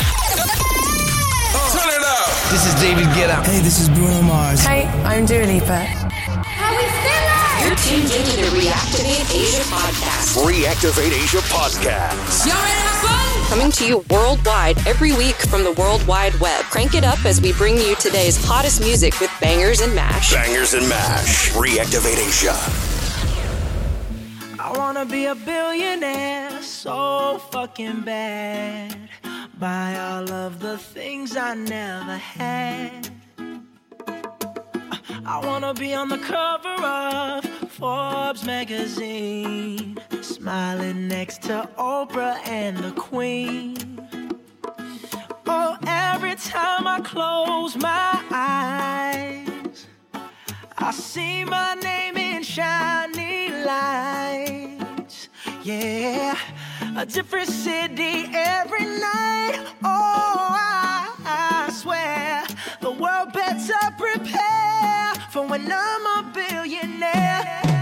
Turn 0.00 1.88
it 1.88 2.04
up. 2.04 2.28
This 2.50 2.66
is 2.66 2.74
David 2.80 3.06
Guetta. 3.08 3.44
Hey, 3.44 3.60
this 3.60 3.78
is 3.80 3.88
Bruno 3.90 4.22
Mars. 4.22 4.64
Hey, 4.64 4.86
I'm 5.04 5.26
Dua 5.26 5.44
Lipa. 5.44 5.86
You're 7.60 7.76
tuned 7.76 8.10
into 8.10 8.36
the 8.36 8.48
Reactivate 8.56 9.28
Asia 9.34 9.62
podcast. 9.68 10.36
Reactivate 10.44 11.12
Asia 11.12 11.38
podcast. 11.52 12.46
Y'all 12.46 12.56
ready 12.62 12.72
to 12.72 12.88
have 12.88 13.02
fun? 13.04 13.48
Coming 13.50 13.70
to 13.72 13.86
you 13.86 14.04
worldwide 14.10 14.78
every 14.86 15.12
week 15.12 15.36
from 15.36 15.62
the 15.62 15.72
World 15.72 16.06
Wide 16.06 16.34
Web. 16.40 16.64
Crank 16.64 16.94
it 16.94 17.04
up 17.04 17.24
as 17.26 17.40
we 17.40 17.52
bring 17.52 17.76
you 17.76 17.94
today's 17.96 18.42
hottest 18.42 18.80
music 18.80 19.20
with 19.20 19.30
bangers 19.40 19.80
and 19.80 19.94
mash. 19.94 20.32
Bangers 20.32 20.72
and 20.74 20.88
mash. 20.88 21.50
Reactivate 21.50 22.16
Asia. 22.16 22.56
I 24.58 24.72
wanna 24.78 25.04
be 25.04 25.26
a 25.26 25.34
billionaire 25.34 26.62
so 26.62 27.38
fucking 27.50 28.00
bad. 28.02 28.96
Buy 29.62 29.96
all 29.96 30.28
of 30.28 30.58
the 30.58 30.76
things 30.76 31.36
I 31.36 31.54
never 31.54 32.16
had. 32.16 33.08
I 35.24 35.40
wanna 35.46 35.72
be 35.72 35.94
on 35.94 36.08
the 36.08 36.18
cover 36.18 36.84
of 36.84 37.44
Forbes 37.70 38.44
magazine, 38.44 39.98
smiling 40.20 41.06
next 41.06 41.42
to 41.42 41.68
Oprah 41.78 42.44
and 42.44 42.76
the 42.78 42.90
Queen. 42.90 44.00
Oh, 45.46 45.76
every 45.86 46.34
time 46.34 46.88
I 46.88 46.98
close 46.98 47.76
my 47.76 48.20
eyes, 48.32 49.86
I 50.76 50.90
see 50.90 51.44
my 51.44 51.74
name 51.74 52.16
in 52.16 52.42
shiny 52.42 53.48
lights. 53.64 54.81
Yeah, 55.64 56.36
a 56.96 57.06
different 57.06 57.46
city 57.48 58.26
every 58.34 58.84
night. 58.84 59.64
Oh, 59.84 60.48
I, 60.50 61.14
I 61.24 61.70
swear 61.72 62.44
the 62.80 62.90
world 62.90 63.32
better 63.32 63.94
prepare 63.96 65.14
for 65.30 65.46
when 65.46 65.70
I'm 65.70 66.06
a 66.18 66.32
billionaire. 66.34 67.81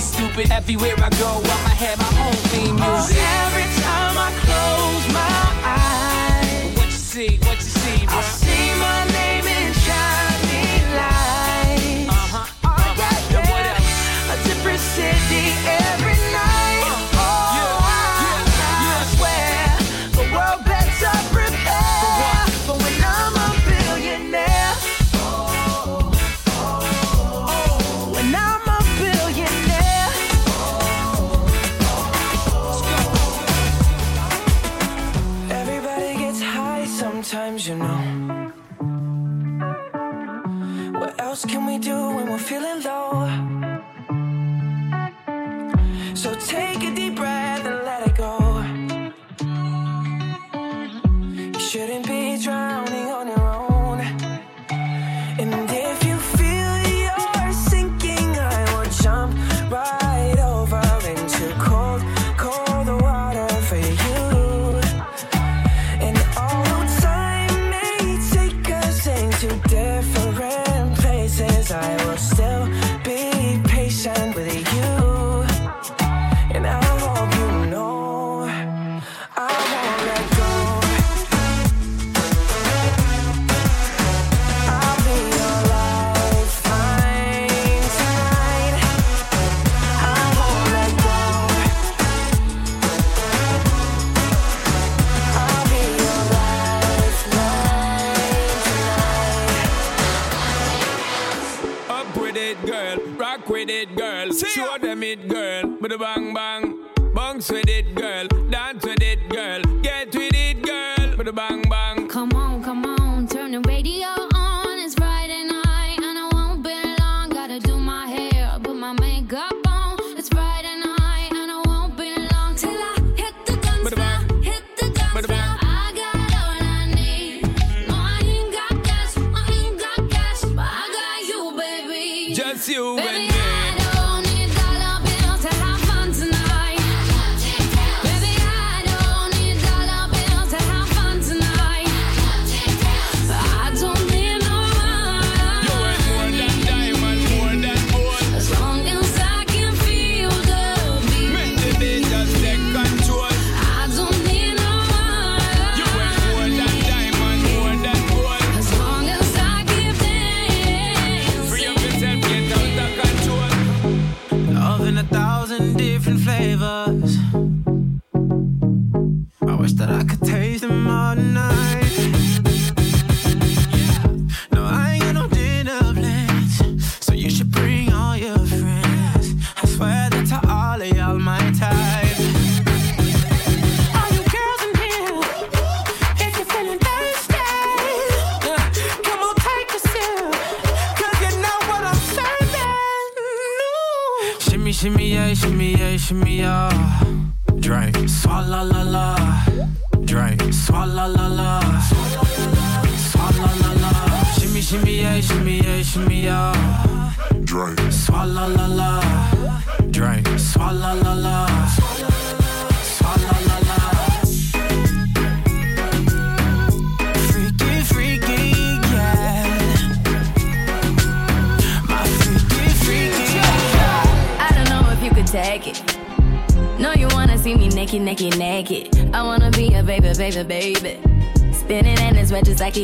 stupid. 0.00 0.50
Everywhere 0.50 0.94
I 0.98 1.08
go, 1.10 1.28
I'ma 1.38 1.72
have 1.84 1.98
my 1.98 2.26
own 2.26 2.34
theme 2.50 2.76
Oh, 2.80 2.96
music. 2.96 3.16
every 3.18 3.68
time 3.82 4.16
I 4.18 4.30
close 4.44 5.04
my 5.14 5.38
eyes, 5.64 6.76
What 6.76 6.86
you 6.86 6.92
see? 6.92 7.38
What 7.46 7.56
you 7.56 7.62
see, 7.62 7.62
I 7.62 7.62
bro? 7.62 7.62
see 7.62 7.75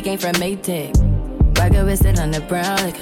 came 0.02 0.18
from 0.18 0.32
Maytag. 0.32 0.96
Rocket 1.58 1.84
wristed 1.84 2.18
on 2.18 2.32
the 2.32 2.40
brown. 2.40 2.76
Like, 2.78 2.96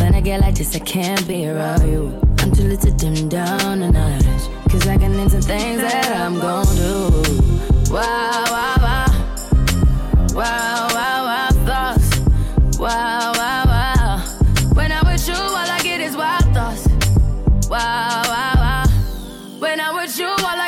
when 0.00 0.14
I 0.14 0.20
get 0.20 0.40
like 0.40 0.54
this, 0.54 0.76
I 0.76 0.78
can't 0.78 1.26
be 1.26 1.48
around 1.48 1.90
you. 1.90 2.20
I'm 2.38 2.52
too 2.52 2.62
little 2.62 2.90
to 2.90 2.96
dim 2.96 3.28
down 3.28 3.80
the 3.80 3.90
night. 3.90 4.22
Cause 4.70 4.86
I 4.86 4.96
can 4.96 5.18
into 5.18 5.40
things 5.40 5.80
that 5.80 6.14
I'm 6.14 6.38
gon' 6.38 6.66
do. 6.76 7.10
Wow, 7.92 8.44
wow, 8.46 8.76
wow. 8.80 9.06
Wow, 10.34 10.88
wow, 10.94 11.24
wow, 11.24 11.48
thoughts. 11.66 12.78
Wow, 12.78 13.32
wow, 13.34 13.64
wow. 13.66 14.18
When 14.74 14.92
I'm 14.92 15.04
with 15.04 15.26
you, 15.26 15.34
all 15.34 15.56
I 15.56 15.80
get 15.82 16.00
is 16.00 16.16
wild 16.16 16.44
thoughts. 16.54 16.86
Wow, 17.68 18.22
wow, 18.26 18.54
wow. 18.56 18.84
When 19.58 19.80
I'm 19.80 19.96
with 19.96 20.16
you, 20.16 20.26
all 20.28 20.38
I 20.38 20.67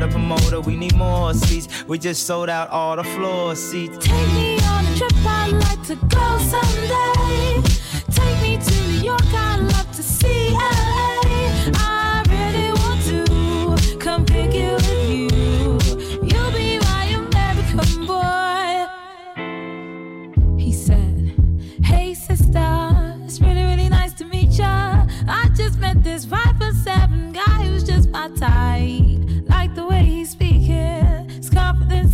the 0.00 0.08
promoter, 0.08 0.60
we 0.60 0.76
need 0.76 0.96
more 0.96 1.34
seats. 1.34 1.68
We 1.86 1.98
just 1.98 2.26
sold 2.26 2.48
out 2.48 2.70
all 2.70 2.96
the 2.96 3.04
floor 3.04 3.54
seats. 3.54 3.98
Take 3.98 4.32
me 4.32 4.58
on 4.60 4.86
a 4.86 4.96
trip, 4.96 5.12
I'd 5.26 5.52
like 5.52 5.82
to 5.88 5.96
go 5.96 6.38
someday. 6.38 7.62
Take 8.10 8.40
me 8.42 8.56
to 8.56 8.74
New 8.88 9.04
York, 9.04 9.34
I'd 9.34 9.60
love 9.60 9.92
to 9.92 10.02
see 10.02 10.52
LA. 10.52 11.20
I 11.74 12.22
really 12.28 12.72
want 12.80 13.02
to 13.10 13.98
come 13.98 14.22
with 14.24 14.54
you. 14.54 14.78
You 16.26 16.50
be 16.56 16.78
my 16.78 17.04
American 17.20 18.06
boy. 18.06 18.86
He 20.56 20.72
said, 20.72 21.34
Hey 21.84 22.14
sister, 22.14 23.18
it's 23.24 23.40
really, 23.40 23.64
really 23.64 23.90
nice 23.90 24.14
to 24.14 24.24
meet 24.24 24.50
ya. 24.58 25.06
I 25.28 25.50
just 25.54 25.78
met 25.78 26.02
this 26.02 26.24
5 26.24 26.56
for 26.56 26.72
7 26.72 27.32
guy 27.32 27.64
who's 27.64 27.84
just 27.84 28.08
my 28.08 28.28
type 28.30 29.09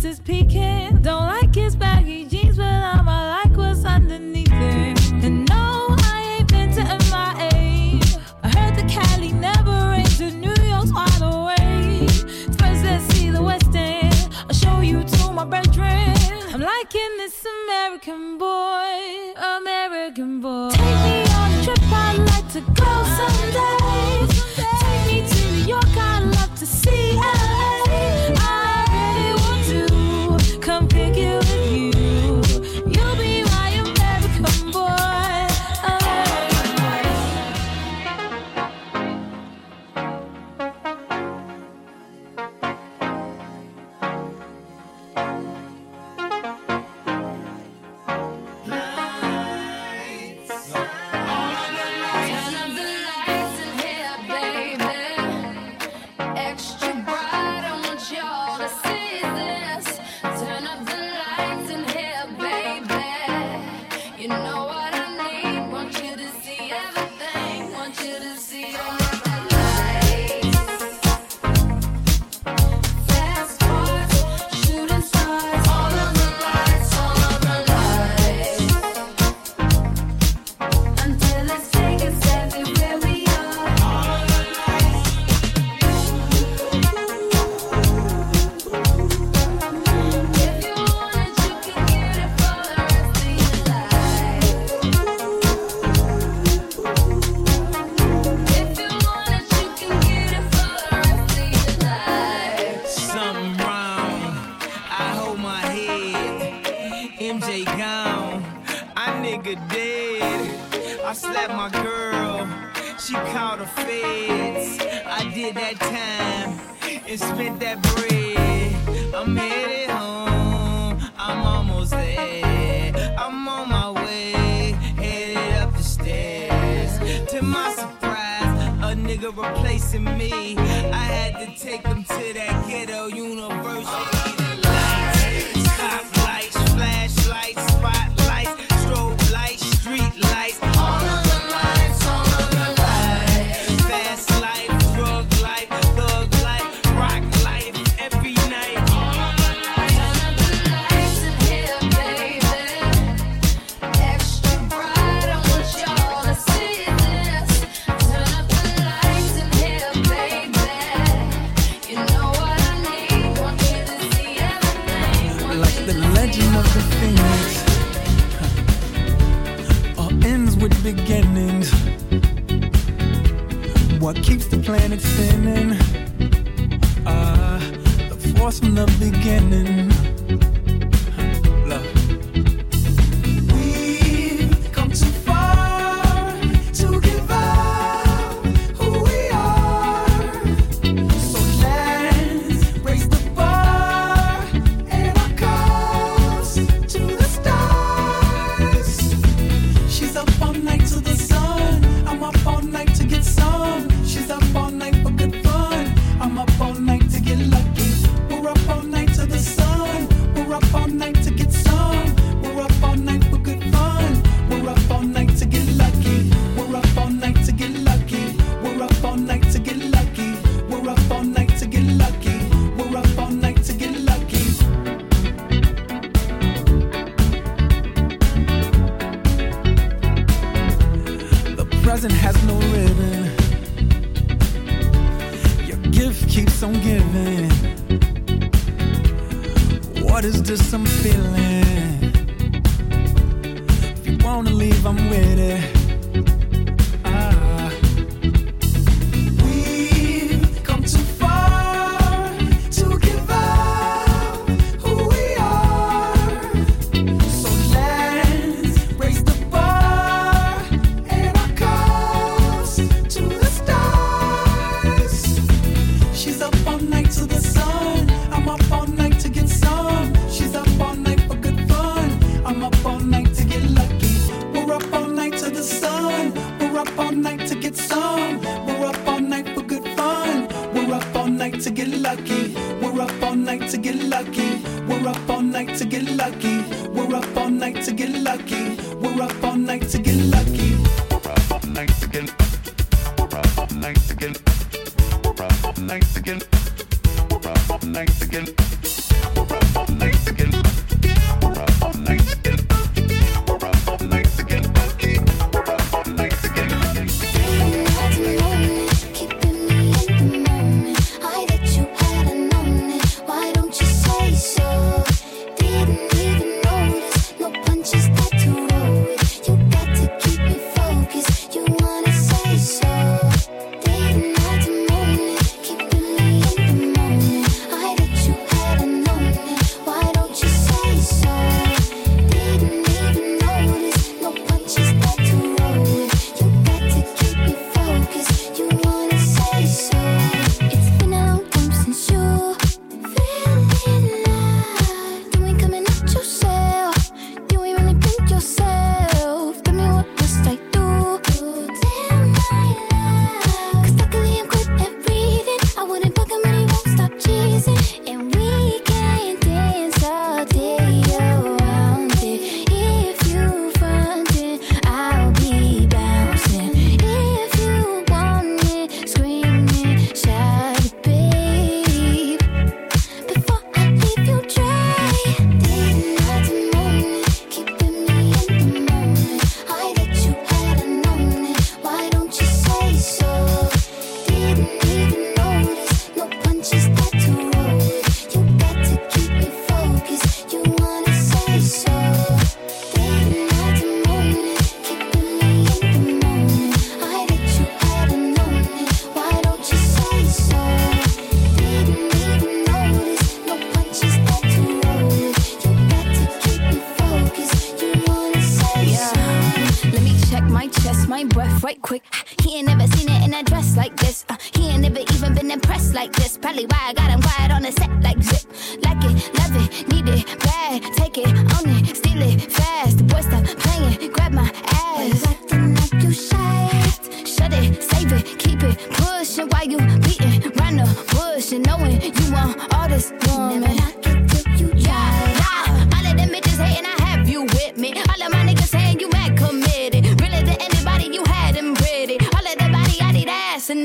is 0.03 0.19
peeking. 0.19 1.01
Don't 1.01 1.27
like 1.27 1.55
his 1.55 1.75
baggy 1.75 2.25
jeans, 2.25 2.57
but 2.57 2.65
I'ma 2.65 3.39
like 3.43 3.57
what's 3.57 3.83
underneath 3.85 4.51
it. 4.51 5.11
And 5.23 5.47
no, 5.49 5.95
I 6.11 6.37
ain't 6.39 6.49
been 6.49 6.71
to 6.73 6.83
MIA. 6.83 8.01
I 8.43 8.49
heard 8.57 8.75
the 8.75 8.85
Cali 8.87 9.31
never 9.31 9.71
rains 9.91 10.21
in 10.21 10.39
New 10.39 10.53
York's 10.63 10.91
wide 10.91 11.21
awake. 11.21 12.09
First, 12.59 12.83
let's 12.83 13.05
see 13.15 13.29
the 13.29 13.41
West 13.41 13.75
End. 13.75 14.29
I'll 14.47 14.53
show 14.53 14.81
you 14.81 15.03
to 15.03 15.31
my 15.31 15.45
brethren. 15.45 16.15
I'm 16.53 16.61
liking 16.61 17.11
this 17.17 17.45
American 17.65 18.37
boy. 18.37 18.86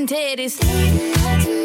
titties. 0.05 1.62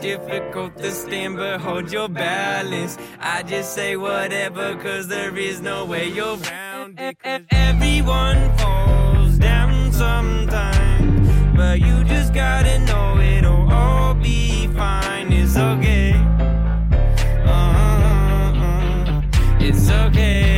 difficult 0.00 0.76
to 0.78 0.90
stand, 0.90 1.36
but 1.36 1.60
hold 1.60 1.92
your 1.92 2.08
balance. 2.08 2.96
I 3.20 3.42
just 3.42 3.74
say 3.74 3.96
whatever, 3.96 4.76
cause 4.76 5.08
there 5.08 5.36
is 5.36 5.60
no 5.60 5.84
way 5.84 6.08
you're 6.08 6.36
round 6.36 7.00
it. 7.00 7.16
Everyone 7.50 8.56
falls 8.58 9.38
down 9.38 9.92
sometimes, 9.92 11.28
but 11.56 11.80
you 11.80 12.04
just 12.04 12.32
gotta 12.32 12.78
know 12.80 13.18
it'll 13.20 13.72
all 13.72 14.14
be 14.14 14.68
fine. 14.68 15.32
It's 15.32 15.56
okay. 15.56 16.12
Uh-uh-uh. 17.44 19.22
It's 19.60 19.90
okay. 19.90 20.57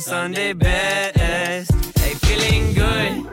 Sunday 0.00 0.52
best. 0.54 1.70
Hey, 2.00 2.14
feeling 2.14 2.74
good, 2.74 3.24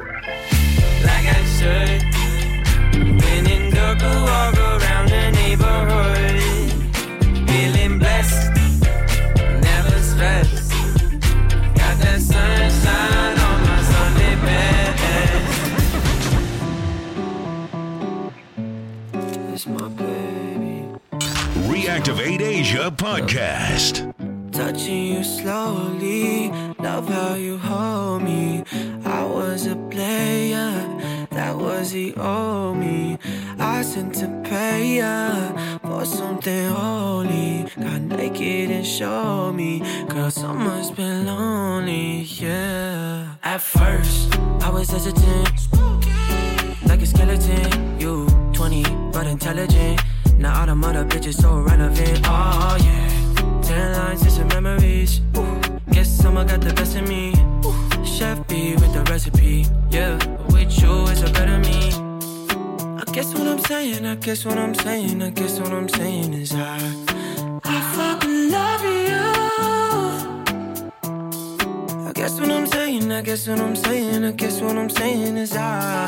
like 1.01 1.25
I 1.25 1.43
should. 1.57 2.01
Dark, 3.73 3.99
walk 4.01 4.57
around 4.57 5.09
the 5.09 5.31
neighborhood. 5.31 6.39
Feeling 7.49 7.97
blessed, 7.97 8.51
never 9.61 9.97
stressed. 10.01 10.71
Got 11.79 11.97
that 12.03 12.19
sunshine 12.21 13.39
on 13.39 13.61
my. 13.65 13.77
It's 19.53 19.65
my 19.65 19.87
baby. 19.87 20.85
Reactivate 21.65 22.41
Asia 22.41 22.91
podcast. 22.95 24.16
Touching 24.57 25.13
you 25.13 25.23
slowly, 25.23 26.49
love 26.79 27.07
how 27.07 27.35
you 27.35 27.59
hold 27.59 28.23
me. 28.23 28.63
I 29.05 29.23
was 29.23 29.67
a 29.67 29.75
player, 29.75 30.71
that 31.29 31.55
was 31.55 31.91
the 31.91 32.15
old 32.15 32.77
me. 32.77 33.19
I 33.59 33.83
sent 33.83 34.15
to 34.15 34.27
pay 34.43 34.99
for 35.83 36.03
something 36.05 36.69
holy. 36.69 37.67
Got 37.79 38.01
naked 38.01 38.71
and 38.71 38.83
showed 38.83 39.53
me, 39.53 39.83
girl, 40.09 40.31
summer's 40.31 40.89
been 40.89 41.27
lonely, 41.27 42.23
yeah. 42.23 43.35
At 43.43 43.61
first, 43.61 44.35
I 44.63 44.71
was 44.71 44.89
hesitant, 44.89 45.67
like 46.87 47.03
a 47.03 47.05
skeleton. 47.05 47.99
You 47.99 48.25
20, 48.53 48.83
but 49.13 49.27
intelligent. 49.27 50.01
Now 50.39 50.61
all 50.61 50.65
the 50.65 50.73
mother 50.73 51.05
bitches 51.05 51.35
so 51.35 51.59
relevant, 51.59 52.21
oh 52.25 52.75
yeah. 52.81 53.26
Ten 53.67 53.91
lines 53.93 54.21
and 54.21 54.31
some 54.31 54.47
memories. 54.47 55.19
Guess 55.91 56.09
someone 56.09 56.47
got 56.47 56.61
the 56.61 56.73
best 56.73 56.95
of 56.95 57.05
me. 57.05 57.33
Chef 58.05 58.47
B 58.47 58.75
with 58.75 58.93
the 58.93 59.03
recipe. 59.11 59.65
Yeah, 59.89 60.15
with 60.53 60.71
you 60.81 61.05
it's 61.07 61.21
a 61.21 61.29
better 61.33 61.59
me. 61.59 61.91
I 63.01 63.03
guess 63.11 63.33
what 63.33 63.45
I'm 63.45 63.59
saying, 63.59 64.05
I 64.05 64.15
guess 64.15 64.45
what 64.45 64.57
I'm 64.57 64.73
saying, 64.73 65.21
I 65.21 65.31
guess 65.31 65.59
what 65.59 65.73
I'm 65.73 65.89
saying 65.89 66.33
is 66.33 66.53
I, 66.53 66.77
I 67.65 67.81
fucking 67.95 68.51
love 68.51 68.83
you. 68.83 69.25
I 72.07 72.11
guess 72.13 72.39
what 72.39 72.49
I'm 72.49 72.67
saying, 72.67 73.11
I 73.11 73.21
guess 73.21 73.47
what 73.49 73.59
I'm 73.59 73.75
saying, 73.75 74.23
I 74.23 74.31
guess 74.31 74.61
what 74.61 74.77
I'm 74.77 74.89
saying 74.89 75.35
is 75.35 75.55
I, 75.57 76.05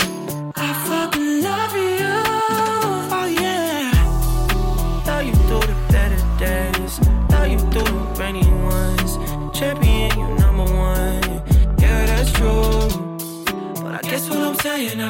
I 0.56 0.74
fucking 0.88 1.42
love 1.44 1.59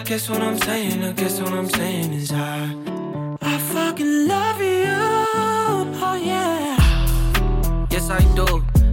guess 0.09 0.27
what 0.27 0.41
I'm 0.41 0.57
saying, 0.57 1.03
I 1.03 1.11
guess 1.11 1.39
what 1.39 1.53
I'm 1.53 1.69
saying 1.69 2.13
is 2.13 2.31
I, 2.31 2.75
I 3.43 3.57
fucking 3.59 4.27
love 4.27 4.59
you. 4.59 4.97
Oh 6.01 6.19
yeah. 6.19 7.85
Yes, 7.91 8.09
I 8.09 8.19
do. 8.33 8.47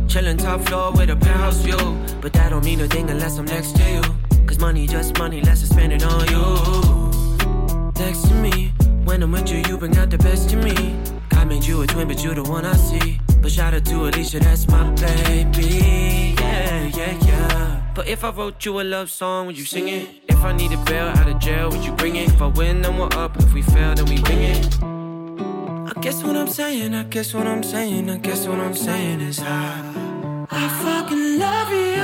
Chillin' 0.09 0.39
top 0.39 0.61
floor 0.67 0.93
with 0.93 1.09
a 1.09 1.17
penthouse 1.17 1.63
view. 1.63 1.79
But 2.21 2.35
that 2.35 2.51
don't 2.51 2.63
mean 2.67 2.83
a 2.83 2.87
thing 2.87 3.09
unless 3.09 3.39
I'm 3.39 3.47
next 3.47 3.77
to 3.77 3.91
you. 3.91 4.03
Cause 4.47 4.59
money 4.59 4.87
just 4.87 5.19
money, 5.19 5.41
let's 5.41 5.61
just 5.61 5.73
spend 5.73 5.95
it 5.95 6.05
on 6.05 6.29
you. 6.29 7.93
Next 7.99 8.29
to 8.29 8.35
me, 8.35 8.75
when 9.05 9.23
I'm 9.23 9.33
with 9.33 9.51
you, 9.51 9.63
you 9.69 9.79
bring 9.79 9.97
out 9.97 10.11
the 10.11 10.19
best 10.19 10.53
in 10.53 10.63
me. 10.63 11.01
God 11.31 11.49
made 11.49 11.65
you 11.65 11.81
a 11.81 11.87
twin, 11.87 12.09
but 12.09 12.23
you 12.23 12.35
the 12.35 12.43
one 12.43 12.67
I 12.67 12.77
see. 12.77 13.19
But 13.41 13.51
shout 13.51 13.73
out 13.73 13.87
to 13.87 14.07
Alicia, 14.07 14.41
that's 14.41 14.69
my 14.69 14.91
baby. 14.91 16.35
Yeah, 16.39 16.91
yeah, 16.95 17.19
yeah. 17.25 17.66
But 17.97 18.09
if 18.09 18.25
I 18.25 18.31
wrote 18.31 18.63
you 18.67 18.79
a 18.79 18.83
love 18.83 19.11
song, 19.11 19.47
would 19.47 19.57
you 19.57 19.65
sing 19.65 19.89
it? 19.89 20.07
If 20.29 20.45
I 20.45 20.53
need 20.53 20.71
a 20.71 20.77
bail 20.85 21.07
out 21.07 21.27
of 21.31 21.39
jail, 21.39 21.71
would 21.71 21.83
you 21.83 21.93
bring 21.93 22.17
it? 22.17 22.29
If 22.29 22.43
I 22.43 22.47
win, 22.49 22.83
then 22.83 22.99
we're 22.99 23.09
up. 23.15 23.39
If 23.39 23.55
we 23.55 23.63
fail, 23.63 23.95
then 23.95 24.05
we 24.05 24.21
bring 24.21 24.43
it. 24.43 24.67
I 24.83 25.99
guess 26.03 26.23
what 26.23 26.37
I'm 26.37 26.47
saying, 26.47 26.95
I 26.95 27.05
guess 27.05 27.33
what 27.33 27.47
I'm 27.47 27.63
saying, 27.63 28.11
I 28.11 28.19
guess 28.19 28.47
what 28.47 28.61
I'm 28.61 28.75
saying 28.75 29.23
is 29.23 29.41
I, 29.41 30.47
I 30.51 30.69
fucking 30.85 31.39
love 31.39 31.71
you. 31.73 32.03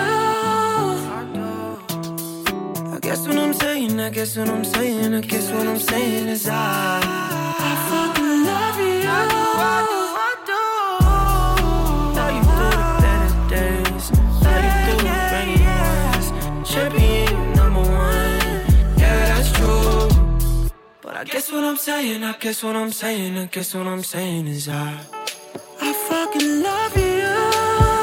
I 2.94 2.98
guess 3.02 3.26
what 3.28 3.36
I'm 3.36 3.52
saying, 3.52 4.00
I 4.00 4.08
guess 4.08 4.38
what 4.38 4.48
I'm 4.48 4.64
saying, 4.64 5.12
I 5.14 5.20
guess 5.20 5.50
what 5.52 5.66
I'm 5.66 5.78
saying 5.78 6.26
is 6.26 6.48
I, 6.48 7.00
I 7.02 7.74
fucking 7.90 8.44
love 8.46 9.36
you. 9.36 9.41
I 21.22 21.24
guess 21.24 21.52
what 21.52 21.62
I'm 21.62 21.76
saying, 21.76 22.24
I 22.24 22.32
guess 22.32 22.64
what 22.64 22.74
I'm 22.74 22.90
saying, 22.90 23.38
I 23.38 23.44
guess 23.44 23.76
what 23.76 23.86
I'm 23.86 24.02
saying 24.02 24.48
is 24.48 24.68
I, 24.68 24.98
I 25.80 25.92
fucking 25.92 26.62
love 26.64 26.96
you. 26.96 27.28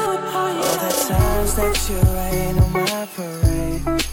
All 0.08 0.72
the 0.80 1.06
times 1.06 1.54
that 1.54 1.76
you 1.90 2.00
rain 2.16 2.58
on 2.58 2.72
my 2.72 3.06
parade 3.14 4.06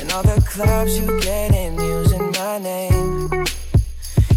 And 0.00 0.10
all 0.10 0.24
the 0.24 0.42
clubs 0.44 0.98
you 0.98 1.06
get 1.20 1.54
in 1.54 1.80
using 1.80 2.32
my 2.32 2.58
name. 2.58 3.30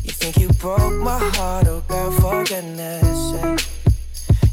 You 0.04 0.12
think 0.12 0.38
you 0.38 0.50
broke 0.60 1.02
my 1.02 1.18
heart, 1.18 1.66
oh 1.68 1.82
girl, 1.88 2.12
for 2.12 2.44
goodness 2.44 3.32
sake. 3.32 3.66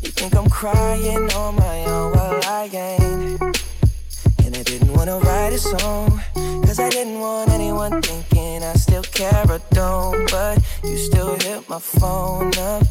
You 0.05 0.11
think 0.11 0.37
I'm 0.37 0.49
crying 0.49 1.31
on 1.33 1.55
my 1.55 1.85
own, 1.85 2.13
well 2.13 2.41
I 2.45 2.71
ain't 2.73 3.68
I 4.59 4.63
didn't 4.65 4.93
wanna 4.93 5.19
write 5.21 5.53
a 5.53 5.59
song 5.59 6.21
Cause 6.35 6.81
I 6.81 6.89
didn't 6.89 7.21
want 7.21 7.51
anyone 7.51 8.03
thinking 8.03 8.65
I 8.65 8.73
still 8.75 9.03
care 9.03 9.45
or 9.49 9.61
don't 9.71 10.29
But 10.31 10.59
you 10.83 10.97
still 10.97 11.37
hit 11.39 11.69
my 11.69 11.79
phone 11.79 12.53
up 12.59 12.83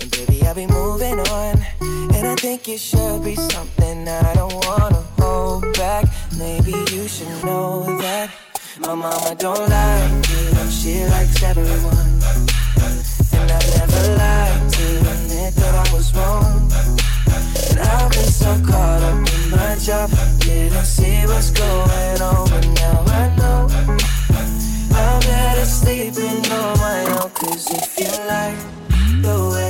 and 0.00 0.10
baby, 0.10 0.42
I'll 0.46 0.54
be 0.54 0.66
moving 0.66 1.18
on. 1.20 1.64
And 1.80 2.26
I 2.26 2.34
think 2.34 2.68
it 2.68 2.80
should 2.80 3.24
be 3.24 3.34
something 3.34 4.06
I 4.06 4.34
don't 4.34 4.54
wanna 4.66 5.02
hold 5.18 5.72
back. 5.74 6.04
Maybe 6.38 6.72
you 6.92 7.08
should 7.08 7.44
know 7.44 7.84
that 7.98 8.30
my 8.80 8.94
mama 8.94 9.34
don't 9.38 9.68
like 9.68 10.28
you. 10.28 10.70
She 10.70 11.04
likes 11.06 11.42
everyone. 11.42 12.20
And 13.32 13.50
I 13.50 13.60
never 13.78 14.02
lied 14.18 14.72
to 14.72 14.86
admit 15.12 15.54
that 15.54 15.74
I 15.74 15.92
was 15.94 16.14
wrong. 16.14 16.70
And 17.78 17.88
I've 17.88 18.10
been 18.10 18.24
so 18.24 18.52
caught 18.64 19.02
up 19.02 19.28
in 19.34 19.50
my 19.50 19.76
job. 19.78 20.10
Didn't 20.38 20.84
see 20.84 21.26
what's 21.26 21.50
going 21.50 22.22
on, 22.22 22.48
but 22.48 22.66
now 22.80 23.04
I 23.06 23.36
know. 23.36 23.68
I'm 24.94 25.20
better 25.20 25.64
sleeping 25.66 26.50
on 26.52 26.78
my 26.78 27.04
own. 27.20 27.30
Cause 27.30 27.70
if 27.70 28.00
you 28.00 28.10
like 28.26 28.56
the 29.22 29.50
way 29.52 29.65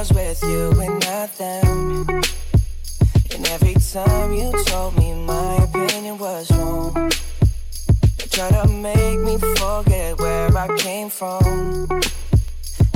was 0.00 0.12
with 0.14 0.42
you 0.44 0.70
and 0.80 0.98
not 1.04 1.30
them. 1.36 2.08
And 3.34 3.46
every 3.48 3.74
time 3.74 4.32
you 4.32 4.50
told 4.64 4.96
me 4.96 5.12
my 5.12 5.56
opinion 5.56 6.16
was 6.16 6.50
wrong, 6.52 7.12
you 8.18 8.26
try 8.30 8.48
to 8.48 8.66
make 8.68 9.20
me 9.20 9.36
forget 9.36 10.18
where 10.18 10.56
I 10.56 10.68
came 10.78 11.10
from. 11.10 11.42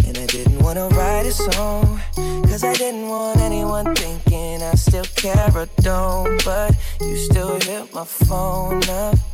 And 0.06 0.16
I 0.16 0.26
didn't 0.28 0.60
wanna 0.60 0.88
write 0.96 1.26
a 1.26 1.32
song, 1.32 2.00
cause 2.48 2.64
I 2.64 2.72
didn't 2.72 3.06
want 3.06 3.38
anyone 3.38 3.94
thinking 3.94 4.62
I 4.62 4.74
still 4.74 5.08
care 5.14 5.52
or 5.54 5.68
don't. 5.82 6.42
But 6.42 6.74
you 7.02 7.16
still 7.18 7.60
hit 7.60 7.92
my 7.92 8.04
phone 8.04 8.82
up. 8.88 9.33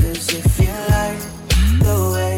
If 0.33 0.59
you 0.59 0.67
like 0.67 1.19
the 1.83 2.11
way 2.13 2.30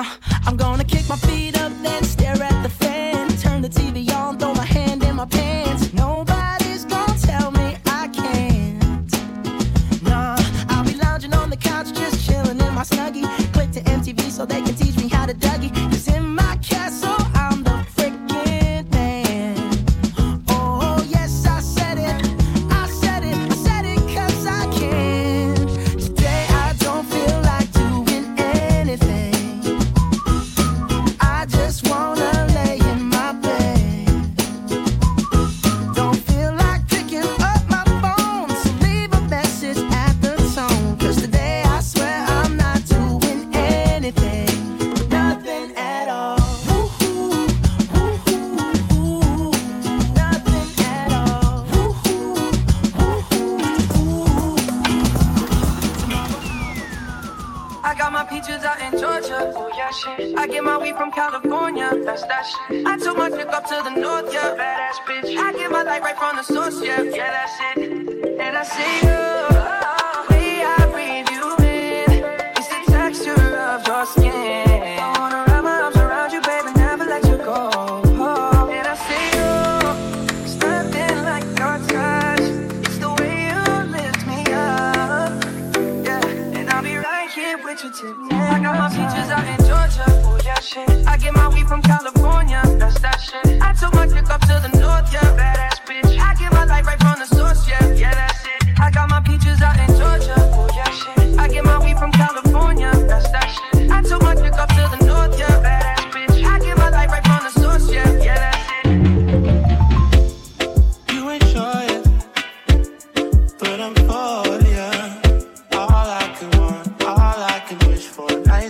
Uh, 0.00 0.16
I'm 0.46 0.56
gonna 0.56 0.82
kick 0.82 1.06
my 1.10 1.16
feet 1.16 1.54
up. 1.58 1.59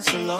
so 0.02 0.18
long. 0.18 0.39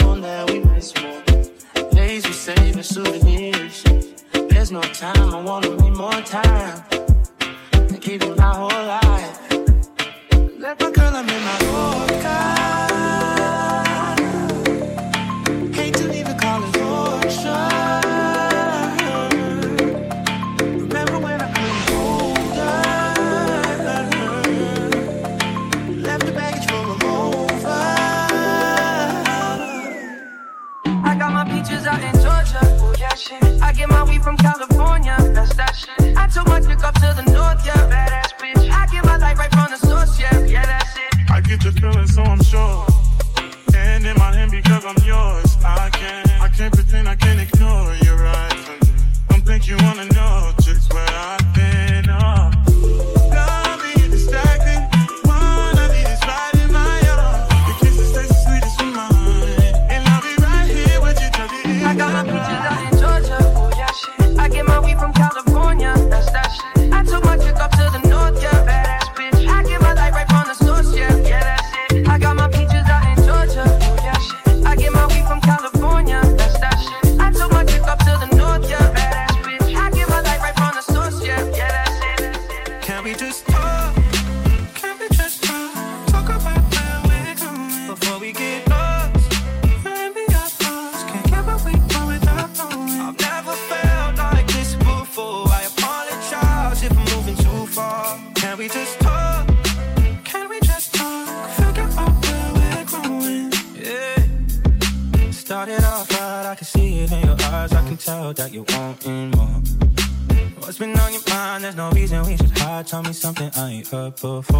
up 114.11 114.21
before. 114.21 114.60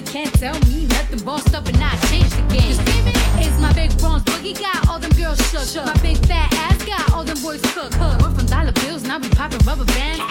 really 0.00 0.12
can't 0.12 0.32
tell 0.34 0.58
me 0.60 0.86
nothing. 0.86 1.18
Bossed 1.24 1.54
up 1.54 1.66
and 1.66 1.76
I 1.78 1.96
changed 2.08 2.32
the 2.32 2.42
game. 2.54 2.76
It's 3.38 3.58
my 3.60 3.72
big 3.72 3.96
bronze 3.98 4.22
boogie 4.24 4.58
got 4.58 4.88
all 4.88 4.98
them 4.98 5.10
girls 5.12 5.38
shook. 5.50 5.62
shook. 5.62 5.84
My 5.84 5.96
big 6.02 6.16
fat 6.26 6.52
ass 6.54 6.82
got 6.84 7.12
all 7.12 7.24
them 7.24 7.40
boys 7.42 7.60
cooked. 7.62 7.92
Cook. 7.92 8.20
We're 8.20 8.30
from 8.30 8.46
dollar 8.46 8.72
bills, 8.72 9.02
now 9.02 9.18
we 9.18 9.28
popping 9.30 9.60
rubber 9.66 9.84
bands. 9.84 10.29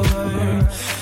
Before, 0.00 1.01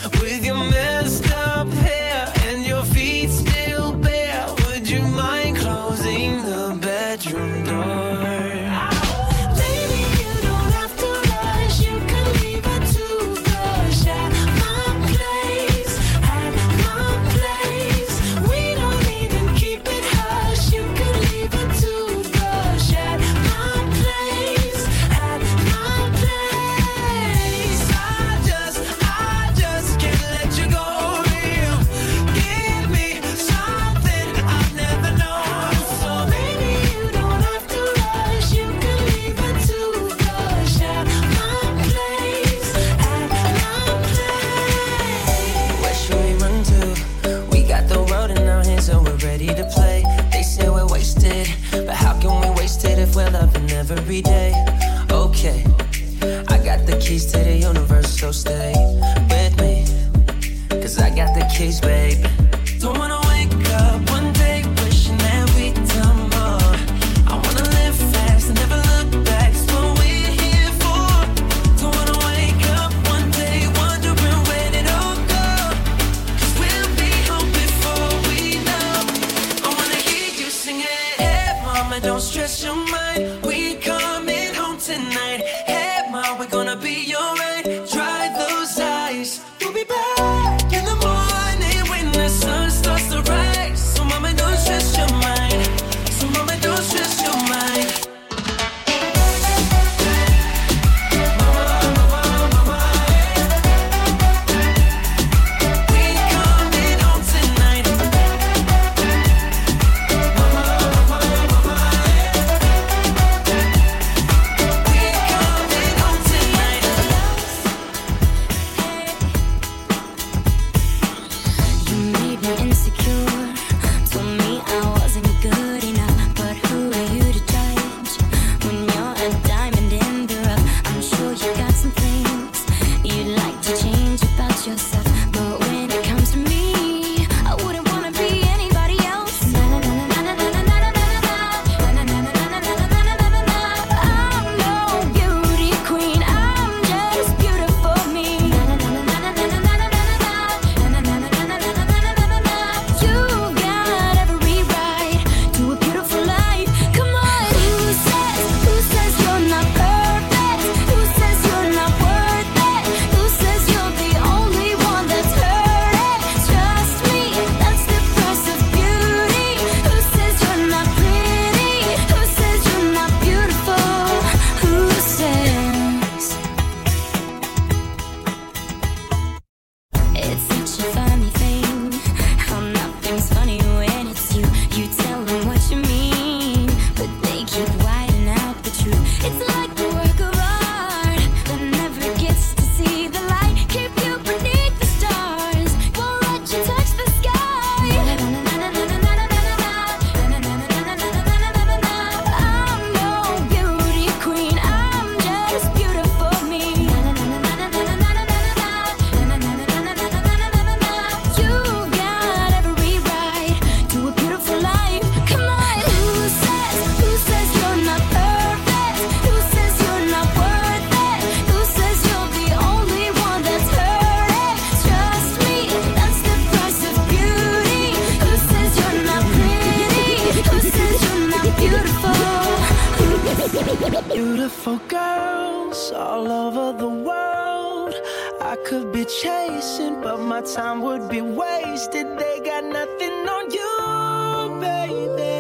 girls 235.71 235.93
all 235.93 236.31
over 236.31 236.77
the 236.79 236.89
world. 236.89 237.95
I 238.41 238.57
could 238.67 238.93
be 238.93 239.05
chasing, 239.05 240.01
but 240.01 240.19
my 240.19 240.41
time 240.43 240.81
would 240.83 241.09
be 241.09 241.21
wasted. 241.21 242.07
They 242.19 242.41
got 242.45 242.65
nothing 242.65 243.29
on 243.37 243.51
you, 243.51 244.61
baby. 244.61 245.31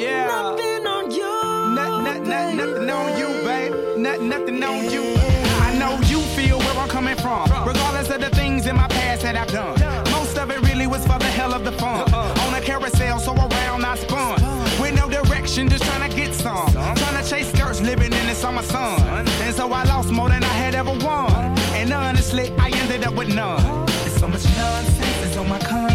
Yeah. 0.00 0.26
Nothing 0.26 0.86
on 0.86 1.10
you. 1.10 1.74
Not, 1.74 2.04
not, 2.04 2.20
not, 2.22 2.54
nothing 2.54 2.90
on 2.90 3.18
you, 3.18 3.28
babe. 3.44 3.98
Not, 3.98 4.22
nothing 4.22 4.62
on 4.62 4.90
you. 4.90 5.04
I 5.66 5.76
know 5.78 6.00
you 6.06 6.20
feel 6.36 6.58
where 6.58 6.78
I'm 6.78 6.88
coming 6.88 7.16
from. 7.16 7.44
Regardless 7.66 8.10
of 8.10 8.20
the 8.20 8.30
things 8.30 8.66
in 8.66 8.76
my 8.76 8.88
past 8.88 9.22
that 9.22 9.36
I've 9.36 9.48
done. 9.48 9.78
Most 10.10 10.38
of 10.38 10.50
it 10.50 10.60
really 10.62 10.86
was 10.86 11.02
for 11.06 11.18
the 11.18 11.30
hell 11.38 11.52
of 11.52 11.64
the 11.64 11.72
fun. 11.72 12.00
Uh-uh. 12.12 12.46
On 12.46 12.54
a 12.54 12.60
carousel, 12.60 13.18
so 13.18 13.34
around 13.34 13.84
I 13.84 13.96
spun. 13.96 14.40
With 14.80 14.94
no 14.94 15.08
direction, 15.08 15.68
just 15.68 15.84
trying 15.84 16.08
to 16.08 16.16
get 16.16 16.34
some. 16.34 16.72
Trying 16.72 16.96
to 16.96 16.99
chase 16.99 16.99
skirts, 16.99 16.99
in 18.42 18.56
the 18.56 18.62
summer 18.62 18.62
sun. 18.62 19.26
And 19.42 19.54
so 19.54 19.72
I 19.72 19.84
lost 19.84 20.10
more 20.10 20.28
than 20.28 20.42
I 20.42 20.46
had 20.46 20.74
ever 20.74 20.92
won. 21.04 21.58
And 21.74 21.92
honestly, 21.92 22.52
I 22.58 22.70
ended 22.70 23.04
up 23.04 23.14
with 23.14 23.34
none. 23.34 23.86
There's 23.86 24.16
so 24.16 24.28
much 24.28 24.44
nonsense 24.56 25.20
that's 25.20 25.36
on 25.36 25.48
my 25.48 25.58
conscience. 25.58 25.89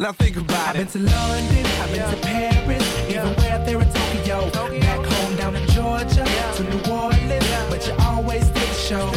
Now 0.00 0.12
think 0.12 0.36
about 0.36 0.76
I've 0.76 0.76
it. 0.76 0.92
been 0.92 1.06
to 1.06 1.10
London, 1.10 1.66
I've 1.66 1.90
been 1.90 2.08
to 2.08 2.16
Paris, 2.24 3.10
even 3.10 3.34
way 3.34 3.50
out 3.50 3.66
there 3.66 3.80
in 3.82 3.92
Tokyo. 3.92 4.48
Back 4.78 5.04
home 5.04 5.36
down 5.36 5.56
in 5.56 5.66
Georgia, 5.70 6.24
to 6.54 6.62
New 6.62 6.92
Orleans, 6.92 7.44
but 7.68 7.84
you 7.84 7.94
always 8.06 8.48
did 8.50 8.72
show. 8.76 9.10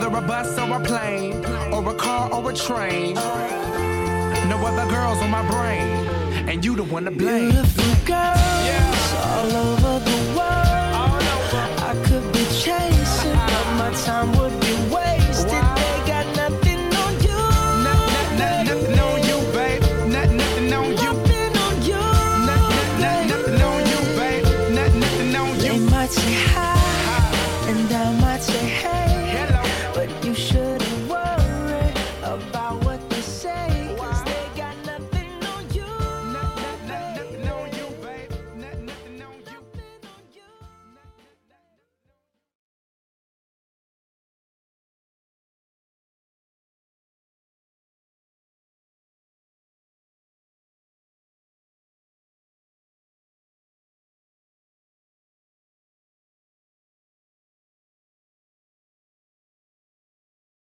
Whether 0.00 0.16
a 0.16 0.22
bus 0.22 0.58
or 0.58 0.76
a 0.76 0.80
plane, 0.80 1.44
or 1.74 1.86
a 1.86 1.94
car 1.94 2.32
or 2.32 2.50
a 2.50 2.54
train. 2.54 3.16
No 4.48 4.56
other 4.64 4.90
girls 4.90 5.18
on 5.20 5.28
my 5.28 5.46
brain, 5.46 6.08
and 6.48 6.64
you 6.64 6.74
the 6.74 6.84
one 6.84 7.04
to 7.04 7.10
blame. 7.10 7.50
Beautiful 7.50 8.06
girls 8.06 9.14
all 9.26 9.52
over 9.52 10.02
the 10.02 10.16
world. 10.34 11.20
I 11.84 11.92
could 12.06 12.32
be 12.32 12.44
chasing, 12.46 13.34
but 13.34 13.66
my 13.76 13.92
time 14.02 14.32
would 14.38 14.58
be 14.62 14.74
wasted. 14.90 15.19